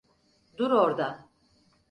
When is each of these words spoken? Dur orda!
Dur 0.57 0.71
orda! 0.71 1.29